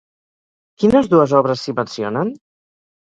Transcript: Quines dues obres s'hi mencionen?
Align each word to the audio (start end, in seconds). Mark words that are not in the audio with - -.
Quines 0.83 1.09
dues 1.13 1.35
obres 1.41 1.67
s'hi 1.67 1.75
mencionen? 1.81 2.33